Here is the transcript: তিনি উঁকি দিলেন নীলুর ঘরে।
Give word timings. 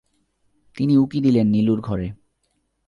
তিনি 0.75 0.93
উঁকি 0.97 1.19
দিলেন 1.21 1.47
নীলুর 1.47 1.79
ঘরে। 1.81 2.07